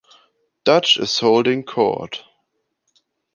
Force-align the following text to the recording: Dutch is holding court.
Dutch 0.63 0.97
is 0.97 1.19
holding 1.19 1.61
court. 1.63 2.23